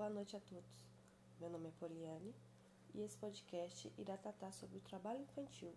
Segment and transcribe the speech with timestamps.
[0.00, 0.88] Boa noite a todos.
[1.38, 2.34] Meu nome é Poliane
[2.94, 5.74] e esse podcast irá tratar sobre o trabalho infantil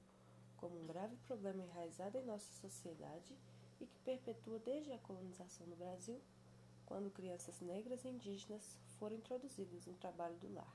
[0.55, 3.37] como um grave problema enraizado em nossa sociedade
[3.81, 6.21] e que perpetua desde a colonização do Brasil,
[6.85, 10.73] quando crianças negras e indígenas foram introduzidas no trabalho do lar.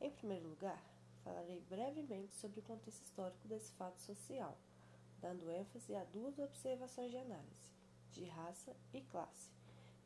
[0.00, 0.80] Em primeiro lugar,
[1.24, 4.56] falarei brevemente sobre o contexto histórico desse fato social,
[5.20, 7.72] dando ênfase a duas observações de análise,
[8.12, 9.55] de raça e classe,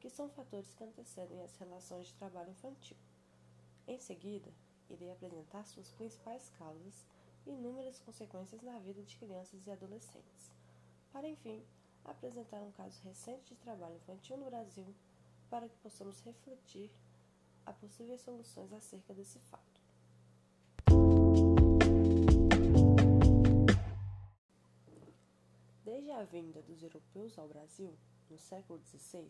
[0.01, 2.97] que são fatores que antecedem as relações de trabalho infantil.
[3.87, 4.51] Em seguida,
[4.89, 7.07] irei apresentar suas principais causas
[7.47, 10.51] e inúmeras consequências na vida de crianças e adolescentes,
[11.13, 11.63] para enfim
[12.05, 14.87] apresentar um caso recente de trabalho infantil no Brasil
[15.51, 16.91] para que possamos refletir
[17.67, 19.81] a possíveis soluções acerca desse fato.
[25.85, 27.95] Desde a vinda dos europeus ao Brasil,
[28.31, 29.29] no século XVI,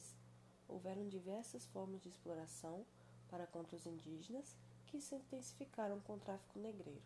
[0.71, 2.85] houveram diversas formas de exploração
[3.29, 7.03] para contra os indígenas que se intensificaram com o tráfico negreiro,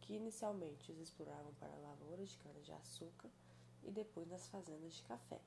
[0.00, 3.28] que inicialmente os exploravam para lavouras de cana-de-açúcar
[3.82, 5.40] e depois nas fazendas de café,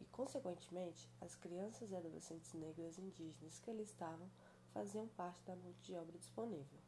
[0.00, 4.28] e consequentemente as crianças e adolescentes negras indígenas que ali estavam
[4.72, 6.80] faziam parte da mão de obra disponível.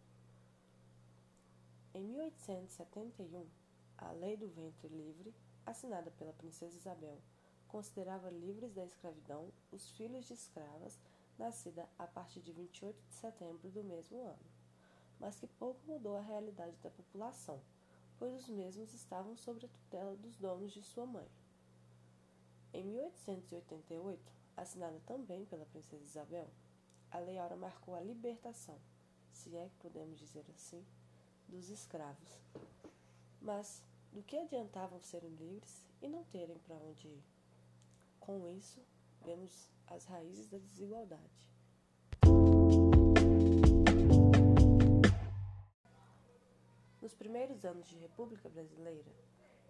[1.94, 3.46] Em 1871,
[3.96, 5.34] a Lei do Ventre Livre,
[5.64, 7.18] assinada pela Princesa Isabel,
[7.76, 10.98] considerava livres da escravidão os filhos de escravas
[11.38, 14.46] nascida a partir de 28 de setembro do mesmo ano,
[15.20, 17.60] mas que pouco mudou a realidade da população,
[18.18, 21.28] pois os mesmos estavam sob a tutela dos donos de sua mãe.
[22.72, 24.22] Em 1888,
[24.56, 26.48] assinada também pela Princesa Isabel,
[27.10, 28.80] a Lei Áurea marcou a libertação,
[29.30, 30.82] se é que podemos dizer assim,
[31.46, 32.40] dos escravos.
[33.42, 33.82] Mas
[34.14, 37.35] do que adiantavam serem livres e não terem para onde ir?
[38.20, 38.80] Com isso,
[39.24, 41.50] vemos as raízes da desigualdade.
[47.00, 49.12] Nos primeiros anos de República Brasileira,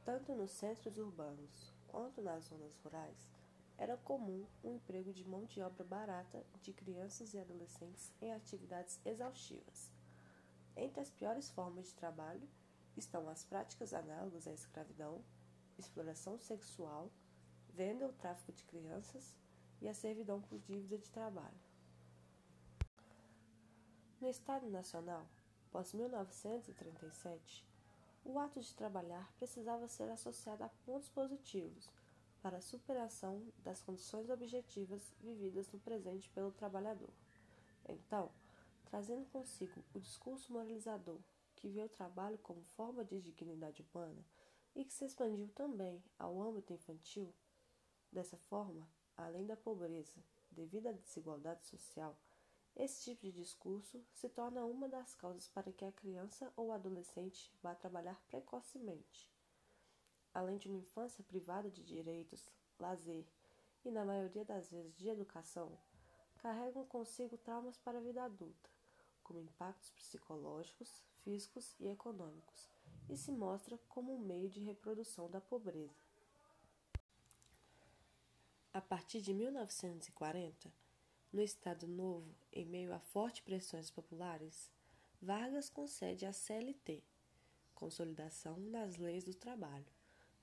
[0.05, 3.29] tanto nos centros urbanos quanto nas zonas rurais,
[3.79, 8.33] era comum o um emprego de mão de obra barata de crianças e adolescentes em
[8.33, 9.93] atividades exaustivas.
[10.75, 12.49] Entre as piores formas de trabalho
[12.97, 15.23] estão as práticas análogas à escravidão,
[15.79, 17.11] exploração sexual,
[17.77, 19.37] venda ou tráfico de crianças
[19.83, 21.61] e a servidão por dívida de trabalho.
[24.19, 25.29] No Estado Nacional,
[25.69, 27.67] após 1937,
[28.25, 31.91] o ato de trabalhar precisava ser associado a pontos positivos
[32.41, 37.13] para a superação das condições objetivas vividas no presente pelo trabalhador.
[37.87, 38.31] Então,
[38.87, 41.21] trazendo consigo o discurso moralizador
[41.55, 44.25] que vê o trabalho como forma de dignidade humana
[44.75, 47.35] e que se expandiu também ao âmbito infantil,
[48.17, 52.19] dessa forma, além da pobreza devido à desigualdade social,
[52.75, 57.53] esse tipo de discurso se torna uma das causas para que a criança ou adolescente
[57.63, 59.31] vá trabalhar precocemente.
[60.33, 63.27] Além de uma infância privada de direitos, lazer
[63.85, 65.79] e, na maioria das vezes, de educação,
[66.39, 68.71] carregam consigo traumas para a vida adulta,
[69.23, 72.71] como impactos psicológicos, físicos e econômicos,
[73.11, 76.06] e se mostra como um meio de reprodução da pobreza.
[78.77, 80.71] A partir de 1940,
[81.33, 84.71] no Estado Novo, em meio a fortes pressões populares,
[85.19, 87.03] Vargas concede a CLT,
[87.75, 89.87] Consolidação das Leis do Trabalho,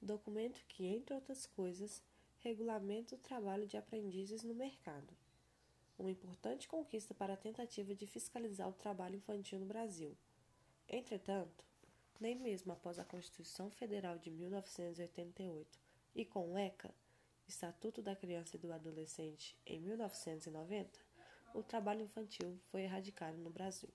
[0.02, 2.02] documento que, entre outras coisas,
[2.40, 5.14] regulamenta o trabalho de aprendizes no mercado.
[5.96, 10.18] Uma importante conquista para a tentativa de fiscalizar o trabalho infantil no Brasil.
[10.90, 11.64] Entretanto,
[12.20, 15.80] nem mesmo após a Constituição Federal de 1988
[16.16, 16.92] e com o ECA,
[17.48, 21.00] Estatuto da Criança e do Adolescente em 1990,
[21.54, 23.90] o trabalho infantil foi erradicado no Brasil.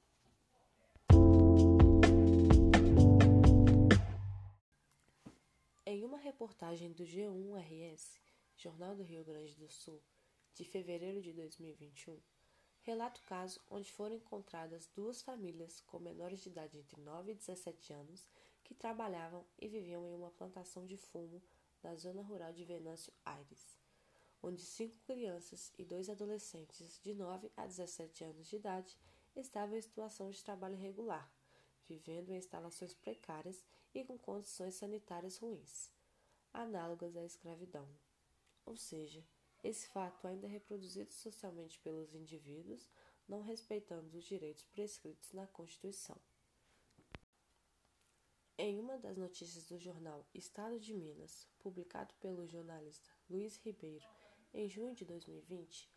[5.84, 8.21] Em uma reportagem do G1-RS,
[8.56, 10.03] Jornal do Rio Grande do Sul,
[10.54, 12.21] de fevereiro de 2021,
[12.83, 17.34] relata o caso onde foram encontradas duas famílias com menores de idade entre 9 e
[17.34, 18.27] 17 anos
[18.62, 21.42] que trabalhavam e viviam em uma plantação de fumo
[21.83, 23.78] na zona rural de Venâncio Aires,
[24.42, 28.97] onde cinco crianças e dois adolescentes de 9 a 17 anos de idade
[29.34, 31.30] estavam em situação de trabalho irregular,
[31.86, 33.65] vivendo em instalações precárias
[33.95, 35.91] e com condições sanitárias ruins,
[36.53, 37.89] análogas à escravidão.
[38.65, 39.24] Ou seja,
[39.63, 42.89] esse fato ainda é reproduzido socialmente pelos indivíduos,
[43.27, 46.16] não respeitando os direitos prescritos na Constituição.
[48.60, 54.05] Em uma das notícias do jornal Estado de Minas, publicado pelo jornalista Luiz Ribeiro
[54.53, 55.89] em junho de 2020,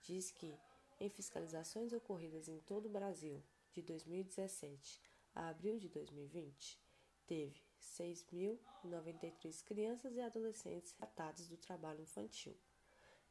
[0.00, 0.56] diz que
[1.00, 5.02] em fiscalizações ocorridas em todo o Brasil de 2017
[5.34, 6.80] a abril de 2020,
[7.26, 12.56] teve 6.093 crianças e adolescentes tratados do trabalho infantil.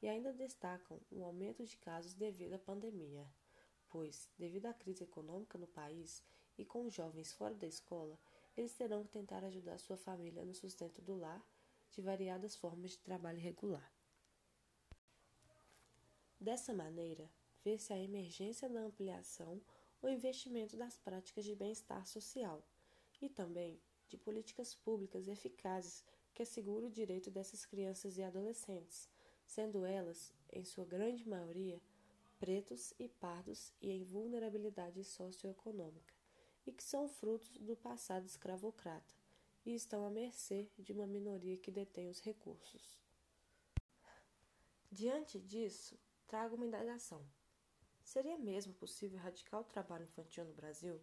[0.02, 3.26] E ainda destacam o aumento de casos devido à pandemia,
[3.88, 6.22] pois, devido à crise econômica no país
[6.58, 8.20] e com os jovens fora da escola,
[8.56, 11.44] eles terão que tentar ajudar sua família no sustento do lar
[11.92, 13.92] de variadas formas de trabalho irregular.
[16.40, 17.30] Dessa maneira,
[17.64, 19.62] vê-se a emergência da ampliação
[20.02, 22.62] ou investimento das práticas de bem-estar social
[23.22, 23.80] e também
[24.10, 26.04] de políticas públicas eficazes
[26.34, 29.08] que assegurem o direito dessas crianças e adolescentes,
[29.46, 31.82] sendo elas, em sua grande maioria,
[32.40, 36.13] pretos e pardos e em vulnerabilidade socioeconômica,
[36.66, 39.14] e que são frutos do passado escravocrata
[39.66, 43.02] e estão à mercê de uma minoria que detém os recursos.
[44.92, 47.26] Diante disso, trago uma indagação.
[48.04, 51.02] Seria mesmo possível erradicar o trabalho infantil no Brasil,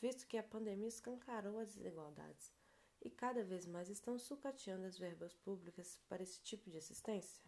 [0.00, 2.52] visto que a pandemia escancarou as desigualdades
[3.00, 7.44] e cada vez mais estão sucateando as verbas públicas para esse tipo de assistência?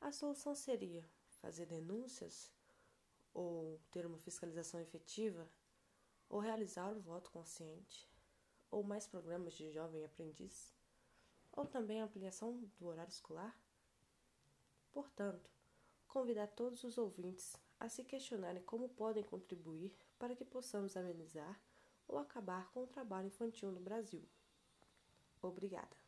[0.00, 1.08] A solução seria
[1.40, 2.50] fazer denúncias,
[3.32, 5.48] ou ter uma fiscalização efetiva,
[6.28, 8.08] ou realizar o voto consciente,
[8.70, 10.74] ou mais programas de jovem aprendiz,
[11.52, 13.58] ou também a ampliação do horário escolar?
[14.92, 15.50] Portanto,
[16.06, 21.60] convidar todos os ouvintes a se questionarem como podem contribuir para que possamos amenizar
[22.08, 24.26] ou acabar com o trabalho infantil no Brasil.
[25.42, 26.05] Obrigada.